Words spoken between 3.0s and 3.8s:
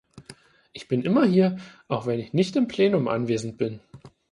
anwesend bin.